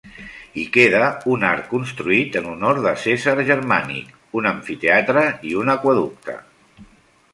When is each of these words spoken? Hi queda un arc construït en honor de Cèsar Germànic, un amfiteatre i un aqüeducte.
Hi 0.59 0.61
queda 0.75 1.09
un 1.33 1.45
arc 1.49 1.67
construït 1.73 2.39
en 2.41 2.47
honor 2.53 2.81
de 2.87 2.93
Cèsar 3.03 3.35
Germànic, 3.53 4.09
un 4.41 4.49
amfiteatre 4.53 5.25
i 5.51 5.55
un 5.65 5.75
aqüeducte. 5.79 6.39